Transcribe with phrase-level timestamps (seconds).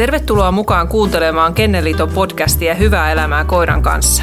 [0.00, 4.22] Tervetuloa mukaan kuuntelemaan Kenneliiton podcastia Hyvää elämää koiran kanssa.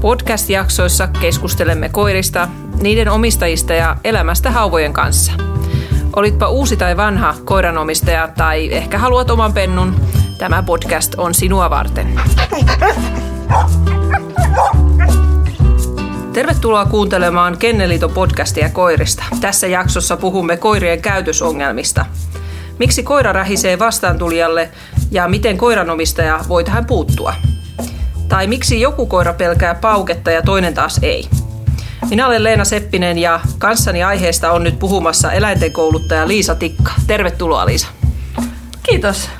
[0.00, 2.48] Podcast-jaksoissa keskustelemme koirista,
[2.82, 5.32] niiden omistajista ja elämästä hauvojen kanssa.
[6.16, 9.94] Olitpa uusi tai vanha koiranomistaja tai ehkä haluat oman pennun,
[10.38, 12.20] tämä podcast on sinua varten.
[16.32, 19.24] Tervetuloa kuuntelemaan Kenneliiton podcastia koirista.
[19.40, 22.06] Tässä jaksossa puhumme koirien käytösongelmista.
[22.78, 24.70] Miksi koira rähisee vastaantulijalle
[25.10, 27.34] ja miten koiranomistaja voi tähän puuttua?
[28.28, 31.28] Tai miksi joku koira pelkää pauketta ja toinen taas ei?
[32.10, 36.92] Minä olen Leena Seppinen ja kanssani aiheesta on nyt puhumassa eläinten kouluttaja Liisa Tikka.
[37.06, 37.88] Tervetuloa Liisa.
[38.82, 39.30] Kiitos.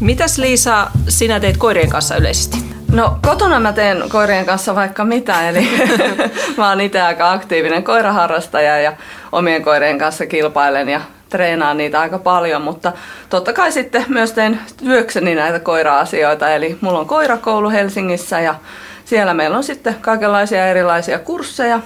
[0.00, 2.58] Mitäs Liisa sinä teet koirien kanssa yleisesti?
[2.92, 5.68] No kotona mä teen koirien kanssa vaikka mitä, eli
[6.56, 8.92] mä oon itse aika aktiivinen koiraharrastaja ja
[9.32, 12.92] omien koirien kanssa kilpailen ja treenaan niitä aika paljon, mutta
[13.28, 18.54] totta kai sitten myös teen työkseni näitä koira-asioita, eli mulla on koirakoulu Helsingissä ja
[19.04, 21.80] siellä meillä on sitten kaikenlaisia erilaisia kursseja,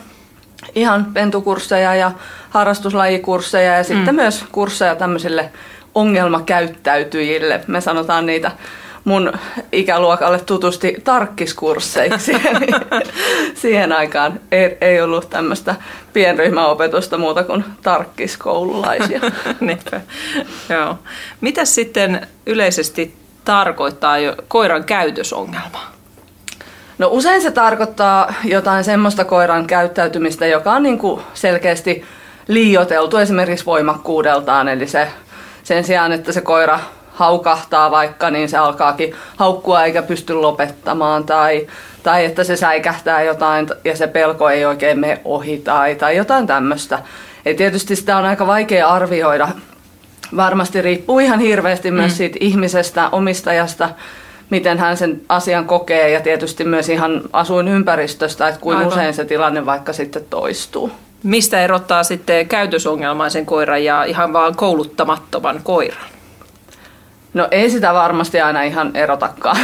[0.75, 2.13] ihan pentukursseja ja
[2.51, 4.21] harrastuslajikursseja ja sitten mm.
[4.21, 5.51] myös kursseja tämmöisille
[5.95, 7.61] ongelmakäyttäytyjille.
[7.67, 8.51] Me sanotaan niitä
[9.05, 9.33] mun
[9.73, 12.33] ikäluokalle tutusti tarkkiskursseiksi.
[13.63, 15.75] siihen aikaan ei, ei ollut tämmöistä
[16.13, 19.21] pienryhmäopetusta muuta kuin tarkkiskoululaisia.
[20.75, 20.99] Joo.
[21.41, 25.95] Mitä sitten yleisesti tarkoittaa jo koiran käytösongelma?
[26.99, 32.05] No usein se tarkoittaa jotain semmoista koiran käyttäytymistä, joka on niin kuin selkeästi
[32.49, 34.69] liioteltu esimerkiksi voimakkuudeltaan.
[34.69, 35.09] Eli se,
[35.63, 36.81] sen sijaan, että se koira
[37.15, 41.25] haukahtaa vaikka, niin se alkaakin haukkua eikä pysty lopettamaan.
[41.25, 41.67] Tai,
[42.03, 46.47] tai että se säikähtää jotain ja se pelko ei oikein mene ohi tai, tai jotain
[46.47, 46.99] tämmöistä.
[47.47, 49.49] Et tietysti sitä on aika vaikea arvioida.
[50.37, 51.97] Varmasti riippuu ihan hirveästi mm.
[51.97, 53.91] myös siitä ihmisestä, omistajasta,
[54.51, 59.67] miten hän sen asian kokee ja tietysti myös ihan asuinympäristöstä, että kuinka usein se tilanne
[59.67, 60.91] vaikka sitten toistuu.
[61.23, 66.14] Mistä erottaa sitten käytösongelmaisen koiran ja ihan vaan kouluttamattoman koiran?
[67.35, 69.57] No ei sitä varmasti aina ihan erotakaan,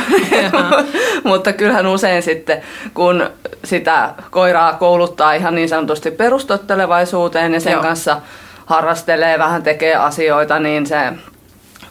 [1.24, 2.62] mutta kyllähän usein sitten,
[2.94, 3.30] kun
[3.64, 7.82] sitä koiraa kouluttaa ihan niin sanotusti perustottelevaisuuteen ja sen Joo.
[7.82, 8.20] kanssa
[8.66, 11.12] harrastelee, vähän tekee asioita, niin se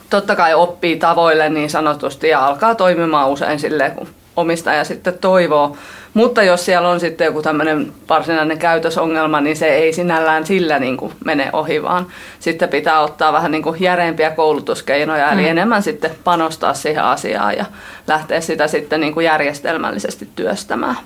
[0.10, 5.78] totta kai oppii tavoille niin sanotusti ja alkaa toimimaan usein silleen, kun omistaja sitten toivoo.
[6.14, 10.98] Mutta jos siellä on sitten joku tämmöinen varsinainen käytösongelma, niin se ei sinällään sillä niin
[10.98, 12.08] kuin mene ohi, vaan
[12.40, 15.34] sitten pitää ottaa vähän niin kuin järeempiä koulutuskeinoja, mm.
[15.34, 17.66] eli enemmän sitten panostaa siihen asiaan ja
[18.08, 20.98] lähteä sitä sitten niin kuin järjestelmällisesti työstämään.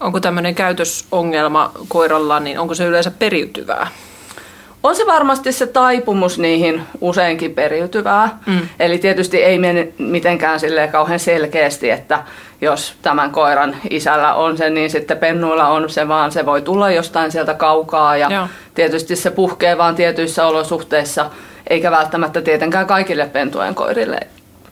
[0.00, 3.86] Onko tämmöinen käytösongelma koiralla, niin onko se yleensä periytyvää?
[4.82, 8.38] On se varmasti se taipumus niihin useinkin periytyvää.
[8.46, 8.68] Mm.
[8.80, 12.24] Eli tietysti ei mene mitenkään sille kauhean selkeästi, että
[12.60, 16.90] jos tämän koiran isällä on se, niin sitten pennuilla on se, vaan se voi tulla
[16.90, 18.16] jostain sieltä kaukaa.
[18.16, 18.48] Ja Joo.
[18.74, 21.30] tietysti se puhkee vaan tietyissä olosuhteissa,
[21.70, 24.20] eikä välttämättä tietenkään kaikille pentujen koirille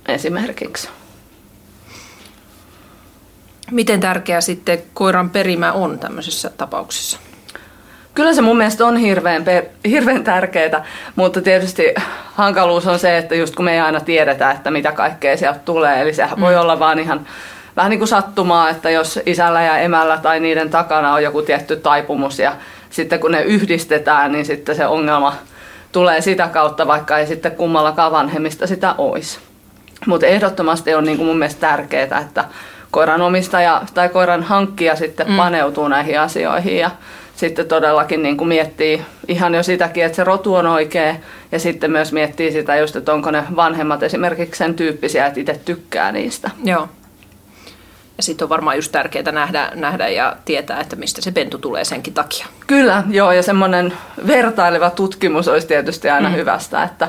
[0.09, 0.89] esimerkiksi.
[3.71, 7.19] Miten tärkeä sitten koiran perimä on tämmöisissä tapauksissa?
[8.19, 9.45] Kyllä se mun mielestä on hirveän,
[9.89, 10.84] hirveän tärkeää,
[11.17, 11.95] mutta tietysti
[12.34, 16.01] hankaluus on se, että just kun me ei aina tiedetä, että mitä kaikkea sieltä tulee,
[16.01, 16.41] eli sehän mm.
[16.41, 17.27] voi olla vaan ihan
[17.77, 21.77] vähän niin kuin sattumaa, että jos isällä ja emällä tai niiden takana on joku tietty
[21.77, 22.53] taipumus ja
[22.91, 25.35] sitten kun ne yhdistetään, niin sitten se ongelma
[25.93, 29.39] tulee sitä kautta, vaikka ei sitten kummallakaan vanhemmista sitä olisi.
[30.06, 32.45] Mutta ehdottomasti on niin kuin mun mielestä tärkeää, että
[32.91, 35.37] koiran omistaja tai koiran hankkija sitten mm.
[35.37, 36.91] paneutuu näihin asioihin ja
[37.38, 41.15] sitten todellakin niin kuin miettii ihan jo sitäkin, että se rotu on oikea
[41.53, 45.60] ja sitten myös miettii sitä just, että onko ne vanhemmat esimerkiksi sen tyyppisiä, että itse
[45.65, 46.50] tykkää niistä.
[46.65, 46.88] Joo.
[48.16, 51.84] Ja sitten on varmaan just tärkeää nähdä, nähdä ja tietää, että mistä se pentu tulee
[51.84, 52.47] senkin takia.
[52.66, 53.93] Kyllä, joo, ja semmoinen
[54.26, 56.34] vertaileva tutkimus olisi tietysti aina mm.
[56.34, 57.09] hyvästä, että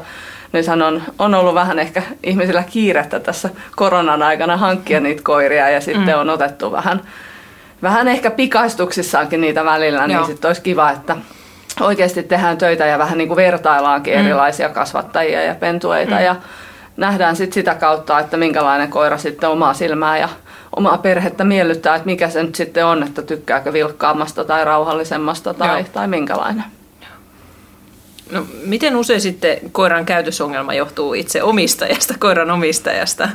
[0.51, 5.03] nythän on, on ollut vähän ehkä ihmisillä kiirettä tässä koronan aikana hankkia mm.
[5.03, 6.19] niitä koiria ja sitten mm.
[6.19, 7.01] on otettu vähän
[7.83, 11.17] vähän ehkä pikaistuksissaankin niitä välillä, niin sitten olisi kiva, että
[11.79, 14.19] oikeasti tehdään töitä ja vähän niin kuin vertaillaankin mm.
[14.19, 16.21] erilaisia kasvattajia ja pentueita mm.
[16.21, 16.35] ja
[16.97, 20.29] nähdään sitten sitä kautta, että minkälainen koira sitten omaa silmää ja
[20.75, 25.83] omaa perhettä miellyttää, että mikä se nyt sitten on, että tykkääkö vilkkaammasta tai rauhallisemmasta tai,
[25.83, 26.63] tai minkälainen.
[28.31, 33.29] No, miten usein sitten koiran käytösongelma johtuu itse omistajasta, koiran omistajasta?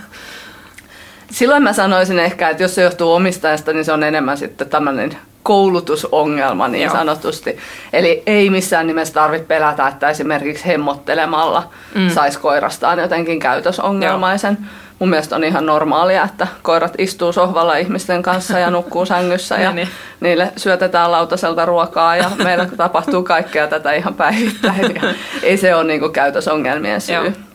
[1.34, 5.16] Silloin mä sanoisin ehkä, että jos se johtuu omistajasta, niin se on enemmän sitten tämmöinen
[5.42, 6.92] koulutusongelma niin Joo.
[6.92, 7.58] sanotusti.
[7.92, 12.10] Eli ei missään nimessä tarvitse pelätä, että esimerkiksi hemmottelemalla mm.
[12.10, 14.58] saisi koirastaan jotenkin käytösongelmaisen.
[14.98, 19.72] Mun mielestä on ihan normaalia, että koirat istuu sohvalla ihmisten kanssa ja nukkuu sängyssä ja
[19.72, 19.88] Niin,
[20.20, 24.94] niille syötetään lautaselta ruokaa ja meillä tapahtuu kaikkea tätä ihan päivittäin.
[24.94, 25.02] Ja
[25.42, 27.14] ei se ole niinku käytösongelmien syy.
[27.14, 27.53] Joo.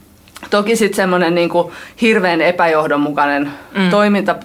[0.49, 3.89] Toki sitten semmoinen niinku hirveän epäjohdonmukainen mm.
[3.89, 4.35] toiminta,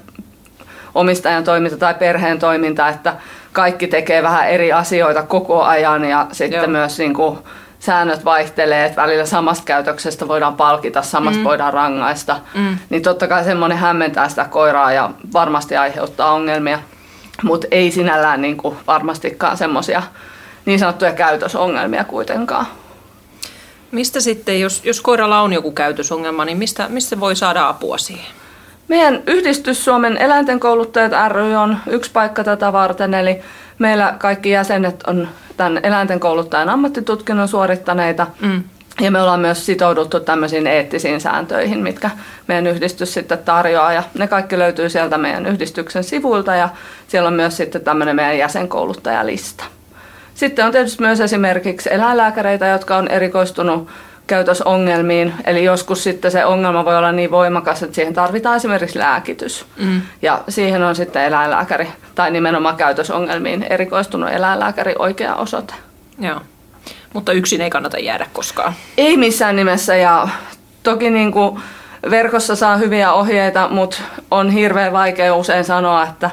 [0.95, 3.17] omistajan toiminta tai perheen toiminta, että
[3.53, 6.71] kaikki tekee vähän eri asioita koko ajan ja sitten Joo.
[6.71, 7.39] myös niinku
[7.79, 11.45] säännöt vaihtelee, että välillä samasta käytöksestä voidaan palkita, samasta mm.
[11.45, 12.37] voidaan rangaista.
[12.55, 12.79] Mm.
[12.91, 16.79] Niin totta kai semmoinen hämmentää sitä koiraa ja varmasti aiheuttaa ongelmia,
[17.43, 20.03] mutta ei sinällään niinku varmastikaan semmoisia
[20.65, 22.67] niin sanottuja käytösongelmia kuitenkaan.
[23.91, 28.27] Mistä sitten, jos, jos koiralla on joku käytösongelma, niin mistä, mistä voi saada apua siihen?
[28.89, 33.41] Meidän yhdistys Suomen eläintenkouluttajat ry on yksi paikka tätä varten, eli
[33.79, 38.27] meillä kaikki jäsenet on tämän eläintenkouluttajan ammattitutkinnon suorittaneita.
[38.41, 38.63] Mm.
[39.01, 42.11] Ja me ollaan myös sitouduttu tämmöisiin eettisiin sääntöihin, mitkä
[42.47, 43.93] meidän yhdistys sitten tarjoaa.
[43.93, 46.69] Ja ne kaikki löytyy sieltä meidän yhdistyksen sivuilta ja
[47.09, 49.65] siellä on myös sitten tämmöinen meidän jäsenkouluttajalista.
[50.35, 53.89] Sitten on tietysti myös esimerkiksi eläinlääkäreitä, jotka on erikoistunut
[54.27, 55.35] käytösongelmiin.
[55.45, 59.67] Eli joskus sitten se ongelma voi olla niin voimakas, että siihen tarvitaan esimerkiksi lääkitys.
[59.79, 60.03] Mm.
[60.23, 65.75] Ja siihen on sitten eläinlääkäri tai nimenomaan käytösongelmiin erikoistunut eläinlääkäri oikea osoite.
[66.19, 66.41] Joo.
[67.13, 68.73] Mutta yksin ei kannata jäädä koskaan.
[68.99, 70.29] Ei missään nimessä ja
[70.83, 71.61] toki niin kuin
[72.11, 73.97] verkossa saa hyviä ohjeita, mutta
[74.31, 76.31] on hirveän vaikea usein sanoa, että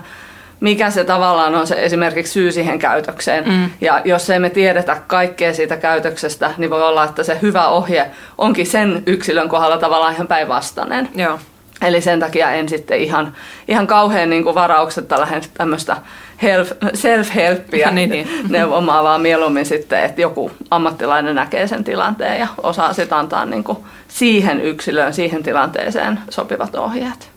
[0.62, 3.50] mikä se tavallaan on se esimerkiksi syy siihen käytökseen.
[3.50, 3.70] Mm.
[3.82, 8.12] Ja jos ei me tiedetä kaikkea siitä käytöksestä, niin voi olla, että se hyvä ohje
[8.38, 11.10] onkin sen yksilön kohdalla tavallaan ihan päinvastainen.
[11.16, 11.40] Joo.
[11.82, 13.36] Eli sen takia en sitten ihan,
[13.68, 15.98] ihan kauhean niin kuin varauksetta lähde tämmöistä
[16.42, 18.28] help- self-helppiä Niin, niin.
[18.50, 23.64] neuvomaan, vaan mieluummin sitten, että joku ammattilainen näkee sen tilanteen ja osaa sitten antaa niin
[23.64, 27.32] kuin siihen yksilöön, siihen tilanteeseen sopivat ohjeet.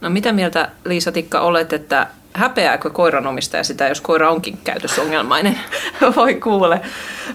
[0.00, 5.58] No mitä mieltä Liisa Tikka olet, että häpeääkö koiranomistaja sitä, jos koira onkin käytösongelmainen?
[6.16, 6.80] Voi kuule.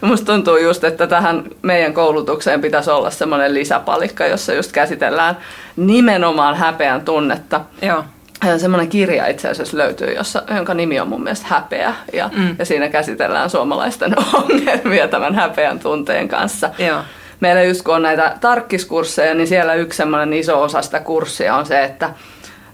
[0.02, 5.38] Musta tuntuu just, että tähän meidän koulutukseen pitäisi olla semmoinen lisäpalikka, jossa just käsitellään
[5.76, 7.62] nimenomaan häpeän tunnetta.
[7.82, 8.04] Joo.
[8.46, 11.94] Ja semmoinen kirja itse asiassa löytyy, jossa, jonka nimi on mun mielestä Häpeä.
[12.14, 12.56] Ja, mm.
[12.60, 16.70] ja siinä käsitellään suomalaisten ongelmia tämän häpeän tunteen kanssa.
[16.78, 17.02] Joo.
[17.40, 21.66] Meillä just kun on näitä tarkkiskursseja, niin siellä yksi semmoinen iso osa sitä kurssia on
[21.66, 22.10] se, että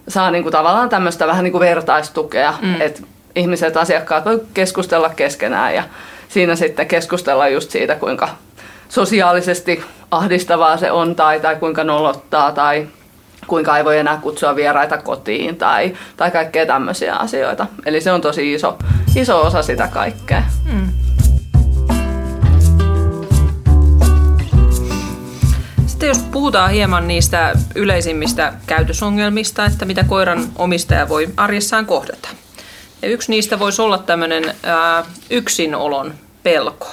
[0.07, 2.81] saa niinku tavallaan tämmöistä vähän niinku vertaistukea, mm.
[2.81, 3.01] että
[3.35, 5.83] ihmiset, asiakkaat voi keskustella keskenään ja
[6.29, 8.29] siinä sitten keskustella just siitä, kuinka
[8.89, 12.87] sosiaalisesti ahdistavaa se on tai, tai kuinka nolottaa tai
[13.47, 17.67] kuinka ei voi enää kutsua vieraita kotiin tai, tai kaikkea tämmöisiä asioita.
[17.85, 18.77] Eli se on tosi iso,
[19.15, 20.43] iso osa sitä kaikkea.
[20.73, 21.04] Mm.
[25.95, 32.29] Sitten jos puhutaan hieman niistä yleisimmistä käytösongelmista, että mitä koiran omistaja voi arjessaan kohdata.
[33.01, 36.13] Ja yksi niistä voisi olla tämmöinen ää, yksinolon
[36.43, 36.87] pelko.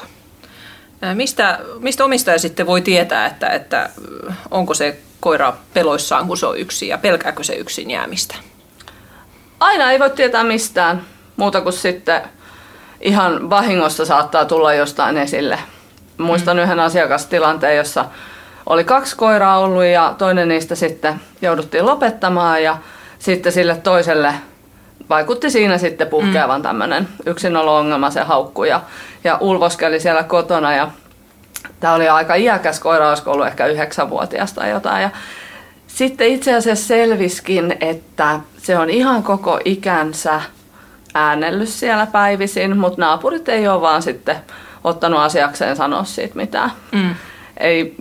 [1.03, 3.91] Ää, mistä, mistä omistaja sitten voi tietää, että, että
[4.51, 8.35] onko se koira peloissaan, kun se on yksin ja pelkääkö se yksin jäämistä?
[9.61, 11.03] Aina ei voi tietää mistään
[11.37, 12.23] muuta kuin sitten
[13.01, 15.59] ihan vahingossa saattaa tulla jostain esille.
[16.19, 16.63] Muistan mm.
[16.63, 18.05] yhden asiakastilanteen, jossa
[18.67, 22.79] oli kaksi koiraa ollut ja toinen niistä sitten jouduttiin lopettamaan ja
[23.19, 24.35] sitten sille toiselle
[25.09, 26.63] vaikutti siinä sitten puhkeavan mm.
[26.63, 28.81] tämmöinen yksinolo-ongelma, se haukku ja,
[29.25, 30.91] ja ulvoskeli siellä kotona ja
[31.81, 35.11] tämä oli aika iäkäs koira, olisiko ollut ehkä yhdeksänvuotias tai jotain ja
[35.87, 40.41] sitten itse asiassa selviskin, että se on ihan koko ikänsä
[41.15, 44.37] äänellyt siellä päivisin, mutta naapurit ei ole vaan sitten
[44.85, 46.71] ottanut asiakseen sanoa siitä mitään.
[46.93, 47.15] Mm.
[47.57, 47.97] Ei,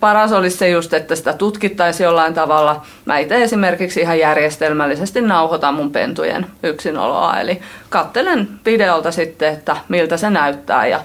[0.00, 2.82] paras olisi se just, että sitä tutkittaisiin jollain tavalla.
[3.04, 10.16] Mä itse esimerkiksi ihan järjestelmällisesti nauhoitan mun pentujen yksinoloa, eli kattelen videolta sitten, että miltä
[10.16, 11.00] se näyttää ja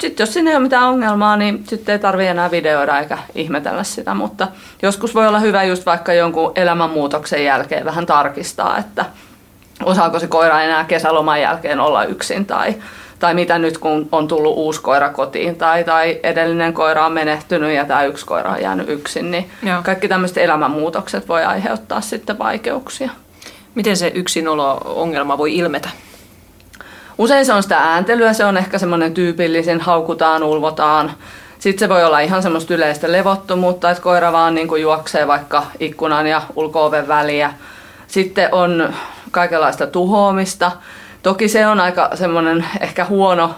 [0.00, 3.84] sitten jos siinä ei ole mitään ongelmaa, niin sitten ei tarvitse enää videoida eikä ihmetellä
[3.84, 4.48] sitä, mutta
[4.82, 9.04] joskus voi olla hyvä just vaikka jonkun elämänmuutoksen jälkeen vähän tarkistaa, että
[9.84, 12.74] osaako se koira enää kesäloman jälkeen olla yksin tai,
[13.18, 17.74] tai mitä nyt kun on tullut uusi koira kotiin tai, tai edellinen koira on menehtynyt
[17.74, 19.82] ja tämä yksi koira on jäänyt yksin, niin Joo.
[19.82, 23.10] kaikki tämmöiset elämänmuutokset voi aiheuttaa sitten vaikeuksia.
[23.74, 25.90] Miten se yksinolo-ongelma voi ilmetä?
[27.18, 31.12] Usein se on sitä ääntelyä, se on ehkä semmoinen tyypillisin, haukutaan, ulvotaan.
[31.58, 35.66] Sitten se voi olla ihan semmoista yleistä levottomuutta, että koira vaan niin kuin juoksee vaikka
[35.80, 37.52] ikkunan ja ulko väliä.
[38.06, 38.94] Sitten on
[39.30, 40.72] kaikenlaista tuhoamista.
[41.28, 43.54] Toki se on aika semmoinen ehkä huono,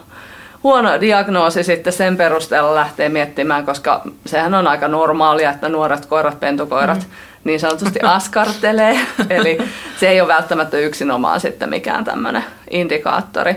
[0.62, 6.40] huono diagnoosi sitten sen perusteella lähtee miettimään, koska sehän on aika normaalia, että nuoret koirat,
[6.40, 7.04] pentukoirat mm.
[7.44, 9.00] niin sanotusti askartelee.
[9.30, 9.58] Eli
[10.00, 13.56] se ei ole välttämättä yksinomaan sitten mikään tämmöinen indikaattori.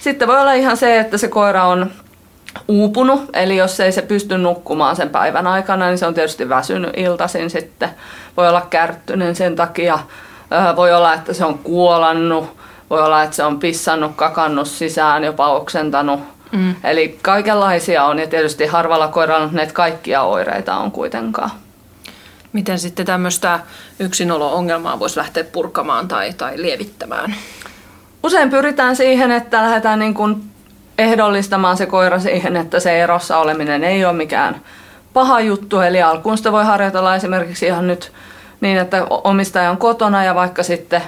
[0.00, 1.90] Sitten voi olla ihan se, että se koira on
[2.68, 6.92] uupunut, eli jos ei se pysty nukkumaan sen päivän aikana, niin se on tietysti väsynyt
[6.96, 7.90] iltaisin sitten.
[8.36, 9.98] Voi olla kärttyinen sen takia,
[10.76, 12.61] voi olla, että se on kuolannut,
[12.92, 16.20] voi olla, että se on pissannut, kakannut sisään, jopa oksentanut.
[16.52, 16.74] Mm.
[16.84, 21.50] Eli kaikenlaisia on ja tietysti harvalla koiralla näitä kaikkia oireita on kuitenkaan.
[22.52, 23.60] Miten sitten tämmöistä
[23.98, 27.34] yksinolo-ongelmaa voisi lähteä purkamaan tai, tai lievittämään?
[28.22, 30.42] Usein pyritään siihen, että lähdetään niin kuin
[30.98, 34.60] ehdollistamaan se koira siihen, että se erossa oleminen ei ole mikään
[35.12, 35.80] paha juttu.
[35.80, 38.12] Eli alkuun sitä voi harjoitella esimerkiksi ihan nyt
[38.60, 41.02] niin, että omistaja on kotona ja vaikka sitten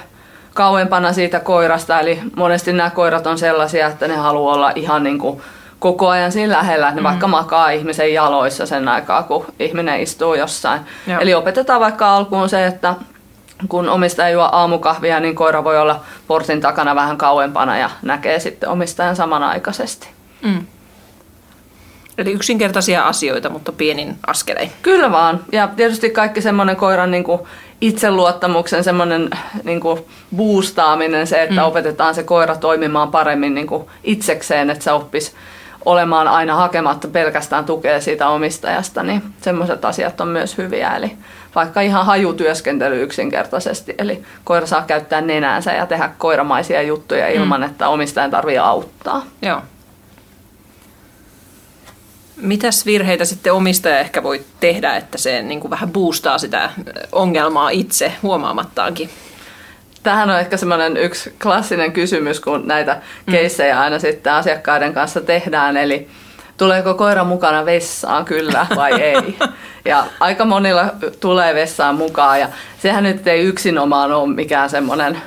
[0.55, 1.99] kauempana siitä koirasta.
[1.99, 5.41] Eli monesti nämä koirat on sellaisia, että ne haluaa olla ihan niin kuin
[5.79, 7.07] koko ajan siinä lähellä, että ne mm.
[7.07, 10.81] vaikka makaa ihmisen jaloissa sen aikaa, kun ihminen istuu jossain.
[11.07, 11.19] Joo.
[11.19, 12.95] Eli opetetaan vaikka alkuun se, että
[13.69, 18.69] kun omistaja juo aamukahvia, niin koira voi olla portin takana vähän kauempana ja näkee sitten
[18.69, 20.07] omistajan samanaikaisesti.
[20.41, 20.65] Mm.
[22.17, 24.71] Eli yksinkertaisia asioita, mutta pienin askelein.
[24.81, 25.39] Kyllä vaan.
[25.51, 27.41] Ja tietysti kaikki semmoinen koiran niin kuin
[27.81, 29.29] itseluottamuksen semmoinen
[29.63, 30.05] niin kuin
[30.35, 31.67] boostaaminen, se, että mm.
[31.67, 35.31] opetetaan se koira toimimaan paremmin niin kuin itsekseen, että se oppisi
[35.85, 40.95] olemaan aina hakematta pelkästään tukea siitä omistajasta, niin semmoiset asiat on myös hyviä.
[40.95, 41.11] Eli
[41.55, 47.65] vaikka ihan hajutyöskentely yksinkertaisesti, eli koira saa käyttää nenäänsä ja tehdä koiramaisia juttuja ilman, mm.
[47.65, 49.23] että omistajan tarvitsee auttaa.
[49.41, 49.61] Joo.
[52.37, 56.69] Mitäs virheitä sitten omistaja ehkä voi tehdä, että se niin kuin vähän boostaa sitä
[57.11, 59.09] ongelmaa itse huomaamattaankin?
[60.03, 63.31] Tähän on ehkä semmoinen yksi klassinen kysymys, kun näitä mm.
[63.31, 65.77] keissejä aina sitten asiakkaiden kanssa tehdään.
[65.77, 66.07] Eli
[66.57, 69.37] tuleeko koira mukana vessaan, kyllä vai ei.
[69.85, 70.85] Ja aika monilla
[71.19, 72.49] tulee vessaan mukaan ja
[72.81, 75.17] sehän nyt ei yksinomaan ole mikään semmoinen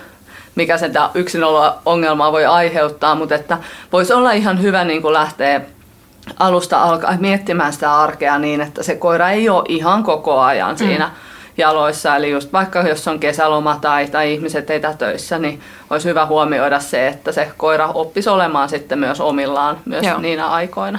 [0.58, 1.40] mikä sen yksin
[1.86, 3.58] ongelmaa voi aiheuttaa, mutta että
[3.92, 5.60] voisi olla ihan hyvä niin kuin lähteä
[6.38, 10.78] alusta alkaa miettimään sitä arkea niin, että se koira ei ole ihan koko ajan mm.
[10.78, 11.11] siinä
[11.58, 12.16] jaloissa.
[12.16, 16.80] Eli just vaikka jos on kesäloma tai, tai ihmiset ei töissä, niin olisi hyvä huomioida
[16.80, 20.18] se, että se koira oppisi olemaan sitten myös omillaan myös Joo.
[20.18, 20.99] niinä aikoina.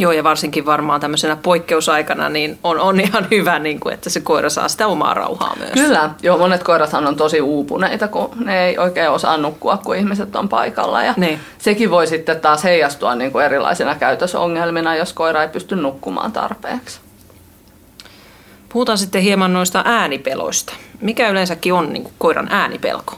[0.00, 4.20] Joo, ja varsinkin varmaan tämmöisenä poikkeusaikana niin on, on ihan hyvä, niin kuin, että se
[4.20, 5.72] koira saa sitä omaa rauhaa myös.
[5.72, 10.36] Kyllä, joo, monet koirathan on tosi uupuneita, kun ne ei oikein osaa nukkua, kun ihmiset
[10.36, 11.02] on paikalla.
[11.02, 11.40] Ja niin.
[11.58, 17.00] sekin voi sitten taas heijastua niin kuin erilaisina käytösongelmina, jos koira ei pysty nukkumaan tarpeeksi.
[18.68, 20.72] Puhutaan sitten hieman noista äänipeloista.
[21.00, 23.14] Mikä yleensäkin on niin kuin koiran äänipelko?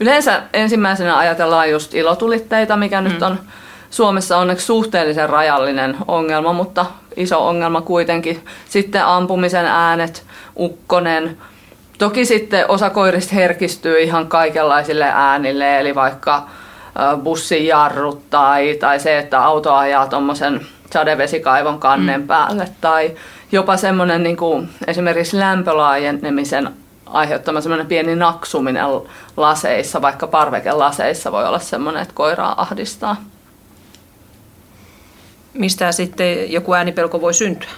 [0.00, 3.08] Yleensä ensimmäisenä ajatellaan just ilotulitteita, mikä mm.
[3.08, 3.38] nyt on
[3.92, 8.44] Suomessa onneksi suhteellisen rajallinen ongelma, mutta iso ongelma kuitenkin.
[8.68, 10.24] Sitten ampumisen äänet,
[10.58, 11.38] ukkonen.
[11.98, 16.42] Toki sitten osa koirista herkistyy ihan kaikenlaisille äänille, eli vaikka
[17.22, 22.26] bussin jarrut tai, tai se, että auto ajaa tuommoisen sadevesikaivon kannen mm.
[22.26, 23.10] päälle tai
[23.52, 26.70] jopa semmoinen niin kuin esimerkiksi lämpölaajenemisen
[27.06, 28.84] aiheuttama semmoinen pieni naksuminen
[29.36, 33.16] laseissa, vaikka parvekelaseissa voi olla semmoinen, että koiraa ahdistaa
[35.54, 37.70] mistä sitten joku äänipelko voi syntyä?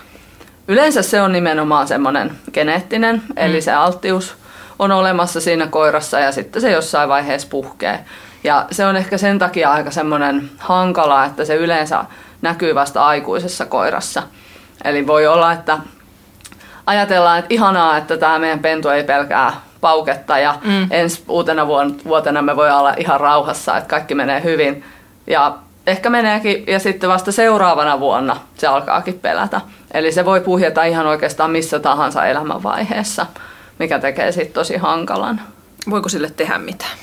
[0.69, 3.33] Yleensä se on nimenomaan semmoinen geneettinen, mm.
[3.37, 4.37] eli se alttius
[4.79, 8.05] on olemassa siinä koirassa ja sitten se jossain vaiheessa puhkee.
[8.45, 12.05] Ja se on ehkä sen takia aika semmoinen hankala, että se yleensä
[12.43, 14.23] näkyy vasta aikuisessa koirassa.
[14.85, 15.79] Eli voi olla, että
[16.87, 20.87] ajatellaan, että ihanaa, että tämä meidän pentu ei pelkää pauketta ja mm.
[20.91, 21.67] ensi uutena
[22.05, 24.85] vuotena me voi olla ihan rauhassa, että kaikki menee hyvin.
[25.27, 29.61] Ja ehkä meneekin ja sitten vasta seuraavana vuonna se alkaakin pelätä.
[29.95, 33.27] Eli se voi puhjeta ihan oikeastaan missä tahansa elämänvaiheessa,
[33.79, 35.41] mikä tekee sitten tosi hankalan.
[35.91, 36.99] Voiko sille tehdä mitään?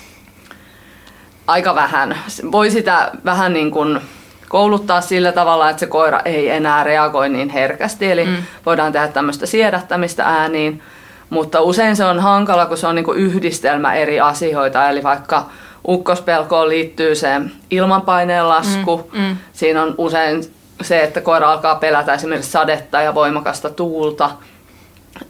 [1.47, 2.17] Aika vähän.
[2.51, 4.01] Voi sitä vähän niin kuin
[4.50, 8.11] kouluttaa sillä tavalla, että se koira ei enää reagoi niin herkästi.
[8.11, 8.35] Eli mm.
[8.65, 10.81] voidaan tehdä tämmöistä siedättämistä ääniin.
[11.29, 14.89] Mutta usein se on hankala, kun se on niin kuin yhdistelmä eri asioita.
[14.89, 15.45] Eli vaikka
[15.88, 19.09] ukkospelkoon liittyy se ilmanpaineen lasku.
[19.13, 19.38] Mm, mm.
[19.53, 20.43] Siinä on usein
[20.81, 24.31] se, että koira alkaa pelätä esimerkiksi sadetta ja voimakasta tuulta.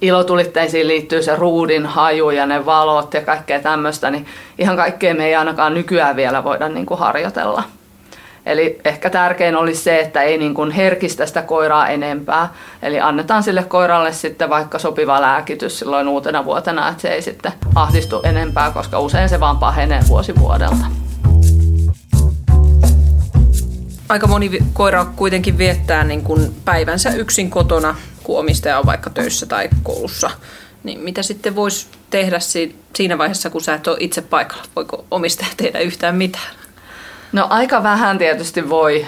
[0.02, 4.26] Ilotulitteisiin liittyy se ruudin haju ja ne valot ja kaikkea tämmöistä, niin
[4.58, 7.64] ihan kaikkea me ei ainakaan nykyään vielä voida niin kuin harjoitella.
[8.46, 12.54] Eli ehkä tärkein olisi se, että ei niin kuin herkistä sitä koiraa enempää.
[12.82, 17.54] Eli annetaan sille koiralle sitten vaikka sopiva lääkitys silloin uutena vuotena, että se ei sitten
[17.76, 20.86] ahdistu enempää, koska usein se vaan pahenee vuosi vuodelta.
[24.10, 29.46] Aika moni koira kuitenkin viettää niin kuin päivänsä yksin kotona, kun omistaja on vaikka töissä
[29.46, 30.32] tai koulussa.
[30.84, 32.40] Niin mitä sitten voisi tehdä
[32.96, 34.64] siinä vaiheessa, kun sä et ole itse paikalla?
[34.76, 36.61] Voiko omistaja tehdä yhtään mitään?
[37.32, 39.06] No aika vähän tietysti voi.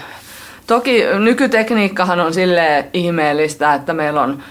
[0.66, 4.42] Toki nykytekniikkahan on sille ihmeellistä, että meillä on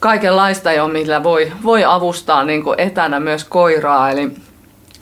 [0.00, 4.10] kaikenlaista jo, millä voi, voi avustaa niin kuin etänä myös koiraa.
[4.10, 4.30] Eli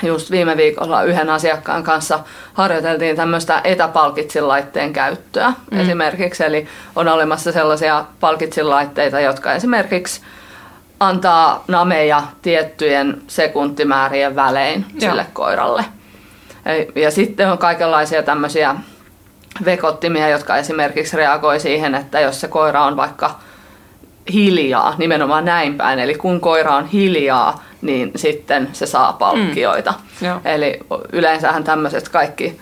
[0.02, 2.20] just viime viikolla yhden asiakkaan kanssa
[2.54, 5.80] harjoiteltiin tämmöistä etäpalkitsilaitteen käyttöä mm.
[5.80, 6.44] esimerkiksi.
[6.44, 10.20] Eli on olemassa sellaisia palkitsilaitteita, jotka esimerkiksi
[11.00, 15.00] antaa nameja tiettyjen sekuntimäärien välein Joo.
[15.00, 15.84] sille koiralle.
[16.94, 18.74] Ja sitten on kaikenlaisia tämmöisiä
[19.64, 23.38] vekottimia, jotka esimerkiksi reagoi siihen, että jos se koira on vaikka
[24.32, 29.94] hiljaa, nimenomaan näin päin, eli kun koira on hiljaa, niin sitten se saa palkkioita.
[30.20, 30.40] Mm.
[30.44, 30.80] Eli
[31.12, 32.60] yleensähän tämmöiset kaikki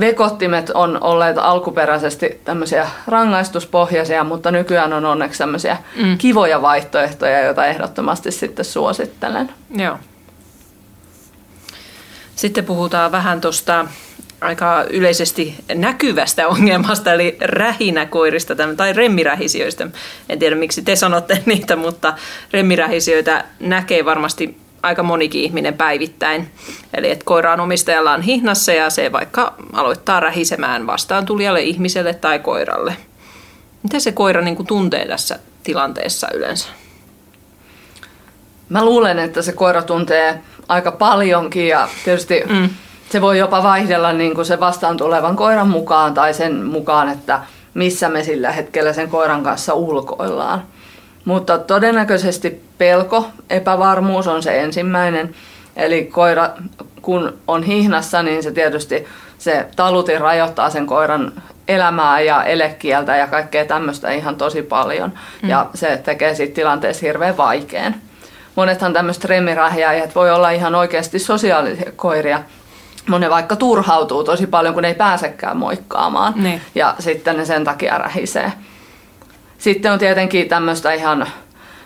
[0.00, 6.18] vekottimet on olleet alkuperäisesti tämmöisiä rangaistuspohjaisia, mutta nykyään on onneksi tämmöisiä mm.
[6.18, 9.50] kivoja vaihtoehtoja, joita ehdottomasti sitten suosittelen.
[9.76, 9.96] Joo.
[12.38, 13.86] Sitten puhutaan vähän tuosta
[14.40, 19.86] aika yleisesti näkyvästä ongelmasta, eli rähinäkoirista tai remmirähisijöistä.
[20.28, 22.14] En tiedä, miksi te sanotte niitä, mutta
[22.52, 26.50] remmirähisijöitä näkee varmasti aika monikin ihminen päivittäin.
[26.94, 32.38] Eli että koira on omistajallaan hihnassa ja se vaikka aloittaa rähisemään vastaan tulijalle ihmiselle tai
[32.38, 32.96] koiralle.
[33.82, 36.68] Mitä se koira niin kuin tuntee tässä tilanteessa yleensä?
[38.68, 42.70] Mä luulen, että se koira tuntee aika paljonkin ja tietysti mm.
[43.10, 47.40] se voi jopa vaihdella niin kuin se vastaan tulevan koiran mukaan tai sen mukaan, että
[47.74, 50.62] missä me sillä hetkellä sen koiran kanssa ulkoillaan.
[51.24, 55.34] Mutta todennäköisesti pelko, epävarmuus on se ensimmäinen.
[55.76, 56.50] Eli koira,
[57.02, 59.06] kun on hihnassa, niin se tietysti
[59.38, 61.32] se talutin rajoittaa sen koiran
[61.68, 65.12] elämää ja elekieltä ja kaikkea tämmöistä ihan tosi paljon.
[65.42, 65.48] Mm.
[65.48, 67.94] Ja se tekee siitä tilanteessa hirveän vaikean
[68.58, 72.42] monethan tämmöiset remmirähiäjät voi olla ihan oikeasti sosiaalisia koiria.
[73.08, 76.32] Monen vaikka turhautuu tosi paljon, kun ei pääsekään moikkaamaan.
[76.36, 76.60] Niin.
[76.74, 78.52] Ja sitten ne sen takia rähisee.
[79.58, 81.26] Sitten on tietenkin tämmöistä ihan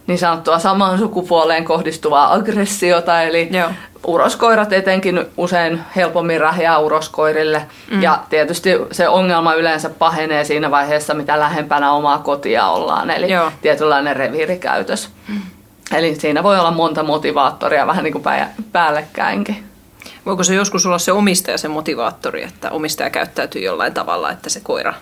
[0.07, 3.69] niin sanottua samaan sukupuoleen kohdistuvaa aggressiota, eli Joo.
[4.07, 7.63] uroskoirat etenkin usein helpommin rähiää uroskoirille.
[7.91, 8.03] Mm.
[8.03, 13.53] Ja tietysti se ongelma yleensä pahenee siinä vaiheessa, mitä lähempänä omaa kotia ollaan, eli Joo.
[13.63, 15.11] tietynlainen reviirikäytös.
[15.29, 15.41] Mm.
[15.91, 18.25] Eli siinä voi olla monta motivaattoria vähän niin kuin
[18.73, 19.65] päällekkäinkin.
[20.27, 24.61] Voiko se joskus olla se omistaja se motivaattori, että omistaja käyttäytyy jollain tavalla, että se
[24.61, 24.95] koira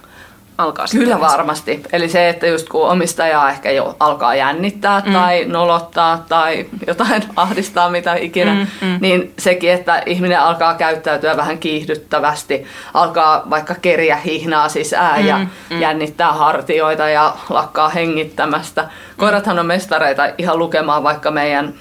[0.60, 1.82] alkaa Kyllä varmasti.
[1.92, 5.12] Eli se, että just kun omistaja ehkä jo alkaa jännittää mm.
[5.12, 8.98] tai nolottaa tai jotain ahdistaa mitä ikinä, mm, mm.
[9.00, 15.38] niin sekin, että ihminen alkaa käyttäytyä vähän kiihdyttävästi, alkaa vaikka keriä hihnaa sisään mm, ja
[15.38, 15.80] mm.
[15.80, 18.88] jännittää hartioita ja lakkaa hengittämästä.
[19.16, 21.74] Koirathan on mestareita ihan lukemaan vaikka meidän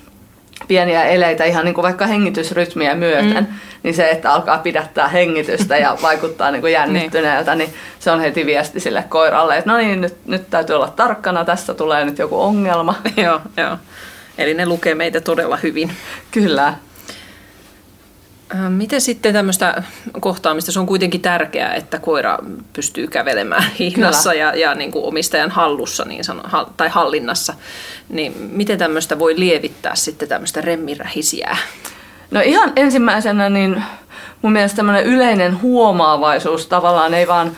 [0.68, 3.56] pieniä eleitä ihan niin kuin vaikka hengitysrytmiä myöten, mm.
[3.84, 8.46] niin se, että alkaa pidättää hengitystä ja vaikuttaa niin kuin jännittyneeltä, niin se on heti
[8.46, 12.42] viesti sille koiralle, että no niin, nyt, nyt täytyy olla tarkkana, tässä tulee nyt joku
[12.42, 12.96] ongelma.
[13.24, 13.78] joo, joo.
[14.38, 15.92] Eli ne lukee meitä todella hyvin.
[16.32, 16.74] Kyllä.
[18.70, 19.84] Miten sitten tämmöistä
[20.20, 22.38] kohtaamista, se on kuitenkin tärkeää, että koira
[22.74, 26.44] pystyy kävelemään hihnassa ja, ja niin kuin omistajan hallussa niin sano,
[26.78, 27.54] tai hallinnassa,
[28.10, 31.58] niin miten tämmöistä voi lievittää sitten tämmöistä remmirähisiä?
[32.32, 33.84] No ihan ensimmäisenä niin
[34.42, 37.52] mun mielestä tämmöinen yleinen huomaavaisuus tavallaan ei vaan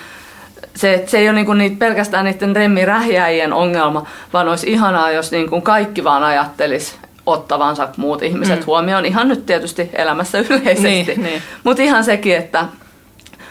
[0.76, 5.62] se, se ei ole niinku niitä, pelkästään niiden remmirähiäjien ongelma, vaan olisi ihanaa, jos niinku
[5.62, 8.66] kaikki vaan ajattelisi ottavansa muut ihmiset mm.
[8.66, 9.06] huomioon.
[9.06, 10.84] Ihan nyt tietysti elämässä yleisesti.
[10.88, 11.42] Niin, niin.
[11.64, 12.66] Mutta ihan sekin, että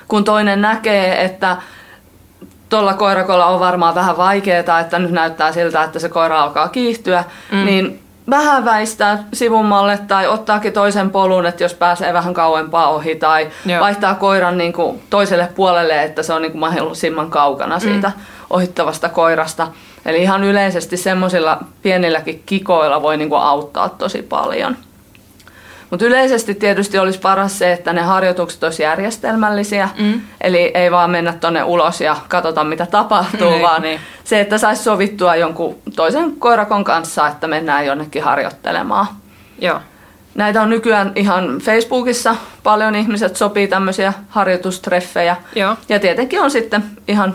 [0.09, 1.57] kun toinen näkee, että
[2.69, 7.25] tuolla koirakolla on varmaan vähän vaikeaa, että nyt näyttää siltä, että se koira alkaa kiihtyä,
[7.53, 7.65] mm.
[7.65, 13.49] niin vähän väistää sivummalle tai ottaakin toisen polun, että jos pääsee vähän kauempaa ohi tai
[13.67, 13.81] Joo.
[13.81, 18.23] vaihtaa koiran niin kuin toiselle puolelle, että se on niin kuin mahdollisimman kaukana siitä mm.
[18.51, 19.69] Ohittavasta koirasta.
[20.07, 24.77] Eli ihan yleisesti semmoisilla pienilläkin kikoilla voi niinku auttaa tosi paljon.
[25.91, 29.89] Mutta yleisesti tietysti olisi paras se, että ne harjoitukset olisi järjestelmällisiä.
[29.99, 30.21] Mm.
[30.41, 34.01] Eli ei vaan mennä tuonne ulos ja katsota mitä tapahtuu, niin, vaan niin.
[34.25, 39.07] se, että saisi sovittua jonkun toisen koirakon kanssa, että mennään jonnekin harjoittelemaan.
[39.59, 39.81] Joo.
[40.35, 42.37] Näitä on nykyään ihan Facebookissa.
[42.63, 45.37] Paljon ihmiset sopii tämmöisiä harjoitustreffejä.
[45.55, 45.77] Joo.
[45.89, 47.35] Ja tietenkin on sitten ihan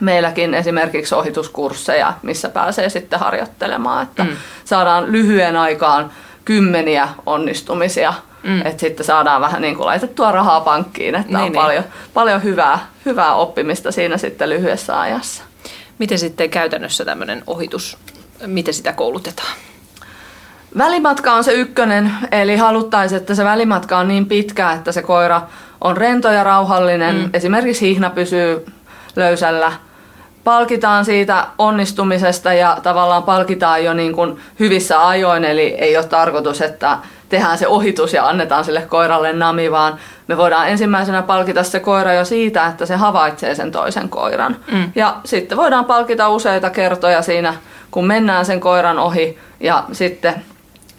[0.00, 4.30] meilläkin esimerkiksi ohituskursseja, missä pääsee sitten harjoittelemaan, että mm.
[4.64, 6.10] saadaan lyhyen aikaan
[6.44, 8.60] kymmeniä onnistumisia, mm.
[8.66, 11.52] että sitten saadaan vähän niin kuin laitettua rahaa pankkiin, että niin, on niin.
[11.52, 11.84] Paljon,
[12.14, 15.42] paljon hyvää, hyvää oppimista siinä sitten lyhyessä ajassa.
[15.98, 17.98] Miten sitten käytännössä tämmöinen ohitus,
[18.46, 19.52] miten sitä koulutetaan?
[20.78, 25.42] Välimatka on se ykkönen, eli haluttaisiin, että se välimatka on niin pitkä, että se koira
[25.80, 27.16] on rento ja rauhallinen.
[27.16, 27.30] Mm.
[27.32, 28.66] Esimerkiksi hihna pysyy
[29.16, 29.72] löysällä.
[30.44, 36.62] Palkitaan siitä onnistumisesta ja tavallaan palkitaan jo niin kuin hyvissä ajoin, eli ei ole tarkoitus,
[36.62, 36.98] että
[37.28, 42.12] tehdään se ohitus ja annetaan sille koiralle nami, vaan me voidaan ensimmäisenä palkita se koira
[42.12, 44.56] jo siitä, että se havaitsee sen toisen koiran.
[44.72, 44.92] Mm.
[44.94, 47.54] Ja sitten voidaan palkita useita kertoja siinä,
[47.90, 50.42] kun mennään sen koiran ohi ja sitten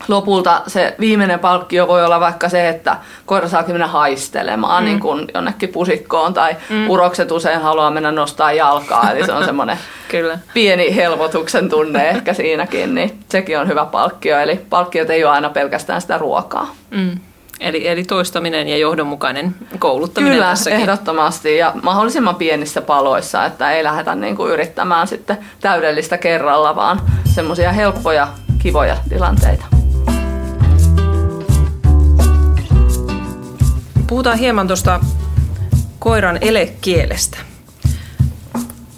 [0.08, 4.86] lopulta se viimeinen palkkio voi olla vaikka se, että koira saakin mennä haistelemaan mm.
[4.86, 6.90] niin kuin jonnekin pusikkoon tai mm.
[6.90, 10.40] urokset usein haluaa mennä nostaa jalkaa, eli se on semmoinen Kyllä.
[10.54, 14.40] pieni helpotuksen tunne ehkä siinäkin, niin sekin on hyvä palkkio.
[14.40, 16.76] Eli palkkiot ei ole aina pelkästään sitä ruokaa.
[16.92, 17.20] Mm.
[17.60, 20.80] Eli, eli toistaminen ja johdonmukainen kouluttaminen Kyllä, tässäkin.
[20.80, 27.02] ehdottomasti ja mahdollisimman pienissä paloissa, että ei lähdetä niin kuin yrittämään sitten täydellistä kerralla, vaan
[27.26, 28.28] semmoisia helppoja,
[28.60, 29.71] kivoja tilanteita.
[34.12, 35.00] Puhutaan hieman tuosta
[36.00, 37.38] koiran elekielestä.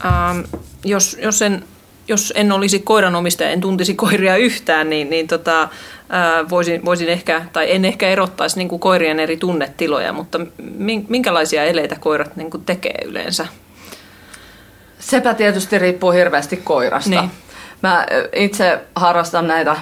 [0.06, 0.40] Ähm,
[0.86, 1.64] jos, jos, en,
[2.08, 5.70] jos en olisi koiranomistaja, en tuntisi koiria yhtään, niin, niin tota, äh,
[6.50, 10.40] voisin, voisin ehkä, tai en ehkä erottaisi niin kuin koirien eri tunnetiloja, mutta
[11.08, 13.48] minkälaisia eleitä koirat niin kuin tekee yleensä?
[15.00, 17.10] Sepä tietysti riippuu hirveästi koirasta.
[17.10, 17.32] Niin.
[17.82, 19.76] Mä itse harrastan näitä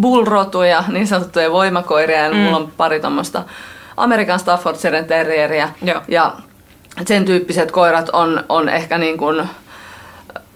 [0.00, 2.36] bullrotuja, niin sanottuja voimakoiria, ja mm.
[2.36, 3.44] mulla on pari tuommoista
[3.96, 5.68] Amerikan Staffordshire Terrieriä.
[5.82, 6.02] Joo.
[6.08, 6.32] Ja
[7.06, 9.48] sen tyyppiset koirat on, on ehkä niin kuin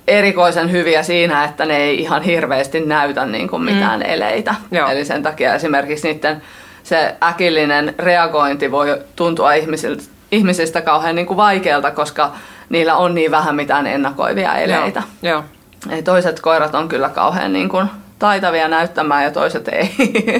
[0.09, 4.07] erikoisen hyviä siinä, että ne ei ihan hirveästi näytä niin kuin mitään mm.
[4.09, 4.55] eleitä.
[4.70, 4.88] Joo.
[4.88, 6.42] Eli sen takia esimerkiksi niiden
[6.83, 12.33] se äkillinen reagointi voi tuntua ihmisistä, ihmisistä kauhean niin kuin vaikealta, koska
[12.68, 15.03] niillä on niin vähän mitään ennakoivia eleitä.
[15.22, 15.33] Joo.
[15.33, 15.44] Joo.
[15.90, 17.87] Eli toiset koirat on kyllä kauhean niin kuin
[18.18, 19.90] taitavia näyttämään ja toiset ei.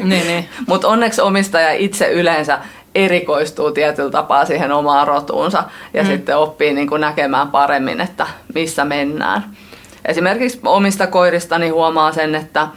[0.05, 0.49] Niin, niin.
[0.69, 2.59] Mutta onneksi omistaja itse yleensä
[2.94, 6.09] erikoistuu tietyllä tapaa siihen omaan rotuunsa ja mm.
[6.09, 9.44] sitten oppii niin kuin näkemään paremmin, että missä mennään.
[10.05, 12.68] Esimerkiksi omista koiristani huomaa sen, että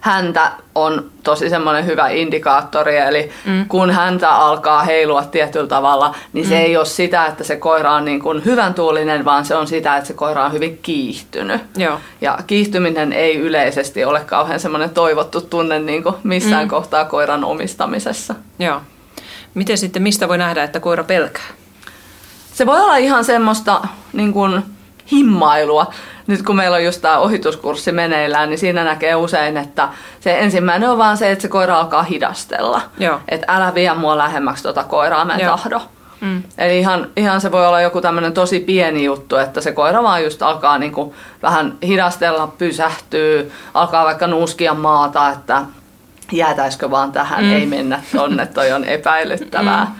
[0.00, 3.68] häntä on tosi semmoinen hyvä indikaattori, eli mm.
[3.68, 6.48] kun häntä alkaa heilua tietyllä tavalla, niin mm.
[6.48, 9.66] se ei ole sitä, että se koira on niin kuin hyvän tuulinen, vaan se on
[9.66, 11.60] sitä, että se koira on hyvin kiihtynyt.
[11.76, 11.98] Joo.
[12.20, 16.70] Ja kiihtyminen ei yleisesti ole kauhean semmoinen toivottu tunne niin kuin missään mm.
[16.70, 18.34] kohtaa koiran omistamisessa.
[18.58, 18.80] Joo.
[19.54, 21.48] Miten sitten, mistä voi nähdä, että koira pelkää?
[22.52, 23.80] Se voi olla ihan semmoista
[24.12, 24.62] niin kuin
[25.12, 25.92] himmailua.
[26.26, 29.88] Nyt kun meillä on just tämä ohituskurssi meneillään, niin siinä näkee usein, että
[30.20, 32.80] se ensimmäinen on vaan se, että se koira alkaa hidastella.
[33.28, 35.56] Että älä vie mua lähemmäksi tuota koiraa, mä en Joo.
[35.56, 35.80] tahdo.
[36.20, 36.42] Mm.
[36.58, 40.24] Eli ihan, ihan se voi olla joku tämmöinen tosi pieni juttu, että se koira vaan
[40.24, 45.62] just alkaa niinku vähän hidastella, pysähtyy, alkaa vaikka nuuskia maata, että
[46.32, 47.52] jäätäisikö vaan tähän, mm.
[47.52, 49.84] ei mennä tonne, toi on epäilyttävää.
[49.84, 49.90] Mm.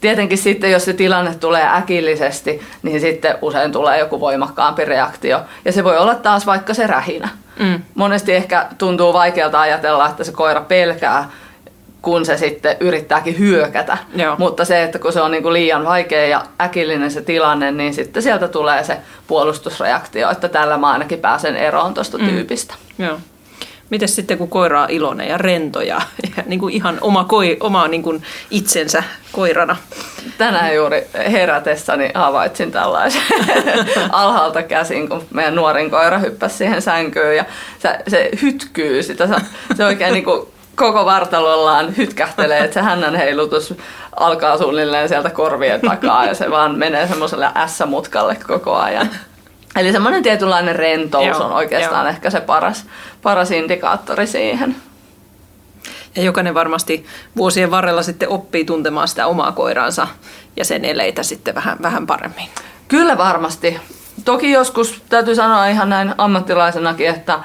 [0.00, 5.40] Tietenkin sitten, jos se tilanne tulee äkillisesti, niin sitten usein tulee joku voimakkaampi reaktio.
[5.64, 7.28] Ja se voi olla taas vaikka se rähinä.
[7.58, 7.82] Mm.
[7.94, 11.30] Monesti ehkä tuntuu vaikealta ajatella, että se koira pelkää,
[12.02, 13.98] kun se sitten yrittääkin hyökätä.
[14.16, 14.36] Joo.
[14.38, 18.22] Mutta se, että kun se on niinku liian vaikea ja äkillinen se tilanne, niin sitten
[18.22, 22.28] sieltä tulee se puolustusreaktio, että tällä mä ainakin pääsen eroon tuosta mm.
[22.28, 22.74] tyypistä.
[22.98, 23.18] Joo.
[23.90, 26.00] Miten sitten, kun koira on iloinen ja rento ja,
[26.36, 29.76] ja niin kuin ihan oma, koi, oma niin kuin itsensä koirana?
[30.38, 33.22] Tänään juuri herätessäni havaitsin tällaisen
[34.10, 37.44] alhaalta käsin, kun meidän nuorin koira hyppäsi siihen sänkyyn ja
[37.78, 39.28] se, se hytkyy sitä.
[39.76, 43.74] Se oikein niin kuin koko vartalollaan hytkähtelee, että se hännän heilutus
[44.16, 49.10] alkaa suunnilleen sieltä korvien takaa ja se vaan menee semmoiselle S-mutkalle koko ajan.
[49.76, 52.10] Eli semmoinen tietynlainen rentous Joo, on oikeastaan jo.
[52.10, 52.86] ehkä se paras,
[53.22, 54.76] paras indikaattori siihen.
[56.16, 60.08] Ja jokainen varmasti vuosien varrella sitten oppii tuntemaan sitä omaa koiraansa
[60.56, 62.48] ja sen eleitä sitten vähän, vähän paremmin.
[62.88, 63.80] Kyllä varmasti.
[64.24, 67.38] Toki joskus täytyy sanoa ihan näin ammattilaisenakin, että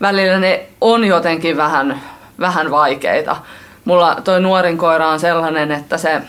[0.00, 2.02] välillä ne on jotenkin vähän,
[2.40, 3.36] vähän vaikeita.
[3.84, 6.20] Mulla toi nuorin koira on sellainen, että se,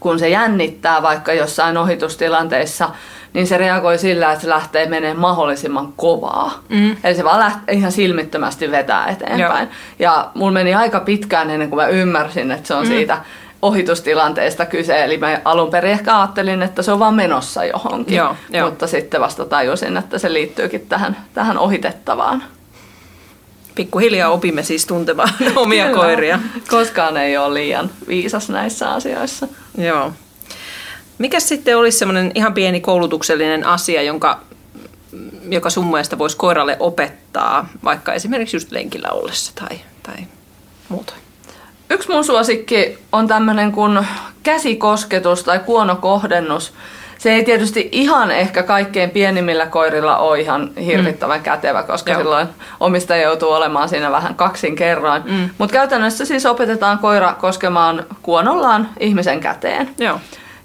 [0.00, 2.90] kun se jännittää vaikka jossain ohitustilanteissa,
[3.32, 6.62] niin se reagoi sillä, että se lähtee menemään mahdollisimman kovaa.
[6.68, 6.96] Mm.
[7.04, 9.68] Eli se vaan lähtee ihan silmittömästi vetää eteenpäin.
[9.68, 9.76] Joo.
[9.98, 12.88] Ja mulla meni aika pitkään ennen kuin mä ymmärsin, että se on mm.
[12.88, 13.18] siitä
[13.62, 15.04] ohitustilanteesta kyse.
[15.04, 18.16] Eli mä alun perin ehkä ajattelin, että se on vaan menossa johonkin.
[18.16, 18.64] Joo, jo.
[18.64, 22.42] Mutta sitten vasta tajusin, että se liittyykin tähän, tähän ohitettavaan.
[23.74, 25.98] Pikkuhiljaa opimme siis tuntemaan omia Kyllä.
[25.98, 26.38] koiria.
[26.70, 29.48] Koskaan ei ole liian viisas näissä asioissa.
[29.78, 30.12] Joo.
[31.20, 34.40] Mikä sitten olisi semmoinen ihan pieni koulutuksellinen asia, jonka,
[35.48, 40.16] joka sun mielestä voisi koiralle opettaa, vaikka esimerkiksi just lenkillä ollessa tai, tai
[40.88, 41.12] muuta?
[41.90, 44.06] Yksi mun suosikki on tämmöinen kuin
[44.42, 46.72] käsikosketus tai kuonokohdennus.
[47.18, 51.44] Se ei tietysti ihan ehkä kaikkein pienimmillä koirilla ole ihan hirvittävän mm.
[51.44, 52.20] kätevä, koska Joo.
[52.20, 52.48] silloin
[52.80, 55.22] omistaja joutuu olemaan siinä vähän kaksin kerran.
[55.26, 55.50] Mm.
[55.58, 59.90] Mutta käytännössä siis opetetaan koira koskemaan kuonollaan ihmisen käteen.
[59.98, 60.20] Joo.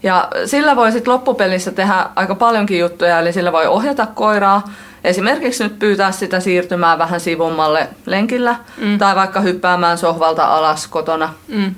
[0.06, 4.63] Ja sillä voi sitten loppupelissä tehdä aika paljonkin juttuja, eli sillä voi ohjata koiraa,
[5.04, 8.98] esimerkiksi nyt pyytää sitä siirtymään vähän sivummalle lenkillä mm.
[8.98, 11.34] tai vaikka hyppäämään sohvalta alas kotona.
[11.48, 11.76] Mm.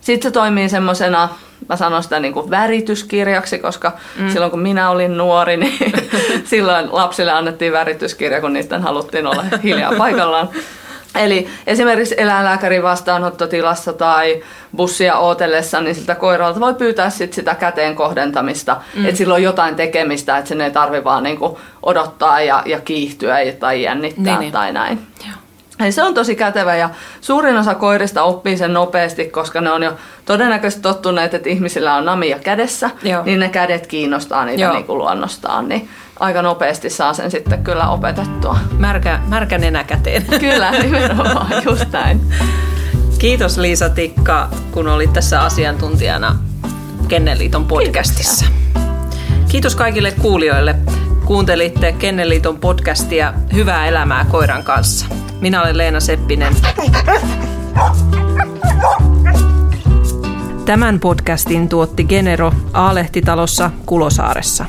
[0.00, 1.28] Sitten se toimii semmoisena,
[1.68, 4.30] mä sanon sitä niin kuin värityskirjaksi, koska mm.
[4.30, 5.92] silloin kun minä olin nuori, niin
[6.44, 10.48] silloin lapsille annettiin värityskirja, kun niiden haluttiin olla hiljaa paikallaan.
[11.14, 14.42] Eli esimerkiksi eläinlääkärin vastaanottotilassa tai
[14.76, 19.04] bussia ootellessa, niin siltä koiralta voi pyytää sit sitä käteen kohdentamista, mm.
[19.04, 23.36] että sillä on jotain tekemistä, että sen ei tarvi vaan niinku odottaa ja, ja kiihtyä
[23.60, 24.52] tai jännittää niin, niin.
[24.52, 25.06] tai näin.
[25.26, 25.41] Joo.
[25.80, 29.82] Eli se on tosi kätevä ja suurin osa koirista oppii sen nopeasti, koska ne on
[29.82, 29.92] jo
[30.24, 33.24] todennäköisesti tottuneet, että ihmisillä on namia kädessä, Joo.
[33.24, 35.68] niin ne kädet kiinnostaa niitä niin kuin luonnostaan.
[35.68, 35.88] Niin
[36.20, 38.58] aika nopeasti saa sen sitten kyllä opetettua.
[38.78, 40.26] Märkä, märkä nenä käteen.
[40.40, 42.20] Kyllä, nimenomaan, just näin.
[43.18, 46.36] Kiitos Liisa Tikka, kun olit tässä asiantuntijana
[47.08, 48.44] Kenneliiton podcastissa.
[48.44, 50.74] Kiitos, Kiitos kaikille kuulijoille.
[51.24, 55.21] Kuuntelitte Kenneliiton podcastia Hyvää elämää koiran kanssa.
[55.42, 56.56] Minä olen Leena Seppinen.
[60.64, 64.66] Tämän podcastin tuotti Genero Aalehtitalossa Kulosaaressa.